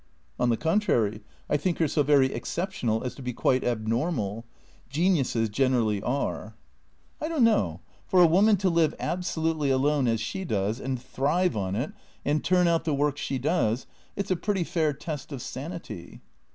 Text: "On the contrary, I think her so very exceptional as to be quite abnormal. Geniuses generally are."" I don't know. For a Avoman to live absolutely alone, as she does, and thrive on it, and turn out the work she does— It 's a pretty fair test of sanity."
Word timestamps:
"On 0.39 0.49
the 0.49 0.57
contrary, 0.57 1.21
I 1.47 1.57
think 1.57 1.77
her 1.77 1.87
so 1.87 2.01
very 2.01 2.33
exceptional 2.33 3.03
as 3.03 3.13
to 3.13 3.21
be 3.21 3.33
quite 3.33 3.63
abnormal. 3.63 4.45
Geniuses 4.89 5.47
generally 5.49 6.01
are."" 6.01 6.55
I 7.21 7.27
don't 7.27 7.43
know. 7.43 7.81
For 8.07 8.19
a 8.19 8.25
Avoman 8.27 8.57
to 8.61 8.69
live 8.71 8.95
absolutely 8.99 9.69
alone, 9.69 10.07
as 10.07 10.19
she 10.19 10.43
does, 10.43 10.79
and 10.79 10.99
thrive 10.99 11.55
on 11.55 11.75
it, 11.75 11.91
and 12.25 12.43
turn 12.43 12.67
out 12.67 12.83
the 12.83 12.95
work 12.95 13.19
she 13.19 13.37
does— 13.37 13.85
It 14.15 14.25
's 14.27 14.31
a 14.31 14.35
pretty 14.35 14.63
fair 14.63 14.91
test 14.91 15.31
of 15.31 15.39
sanity." 15.39 16.21